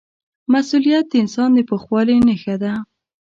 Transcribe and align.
مسؤلیت 0.53 1.05
د 1.09 1.13
انسان 1.23 1.49
د 1.53 1.59
پوخوالي 1.69 2.17
نښه 2.27 2.55
ده. 2.63 2.73